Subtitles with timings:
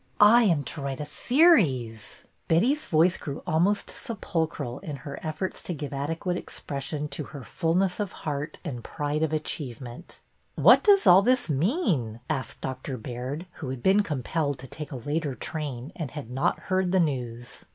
[0.19, 5.61] I am to write a series I" Betty's voice grew almost sepulchral in her efforts
[5.61, 10.19] to give adequate expression to her full ness of heart and pride of achievement.
[10.55, 12.97] 302 BETTY BAIRD'S VENTURES'' What does all this mean?" asked Dr.
[12.97, 16.99] Baird, who had been compelled to take a later train and had not heard the
[16.99, 17.65] news.